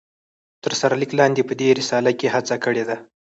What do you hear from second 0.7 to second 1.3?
سر ليک